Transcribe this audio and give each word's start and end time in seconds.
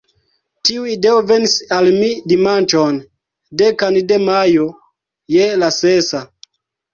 Tiu 0.67 0.85
ideo 0.91 1.17
venis 1.31 1.57
al 1.75 1.89
mi 1.97 2.09
dimanĉon, 2.31 2.97
dekan 3.63 4.01
de 4.13 4.19
majo, 4.25 4.67
je 5.37 5.47
la 5.67 5.71
sesa. 5.79 6.25